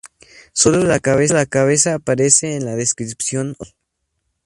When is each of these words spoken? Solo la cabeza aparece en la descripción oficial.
Solo 0.51 0.83
la 0.83 0.99
cabeza 0.99 1.93
aparece 1.93 2.55
en 2.55 2.65
la 2.65 2.75
descripción 2.75 3.51
oficial. 3.59 3.75